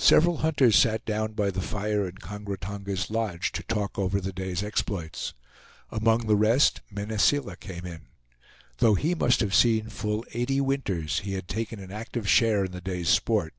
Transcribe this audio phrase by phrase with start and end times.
[0.00, 4.32] Several hunters sat down by the fire in Kongra Tonga's lodge to talk over the
[4.32, 5.32] day's exploits.
[5.92, 8.06] Among the rest, Mene Seela came in.
[8.78, 12.72] Though he must have seen full eighty winters, he had taken an active share in
[12.72, 13.54] the day's sport.